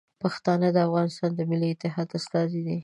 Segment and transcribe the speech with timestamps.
[0.21, 2.77] پښتانه د افغانستان د ملي اتحاد استازي دي.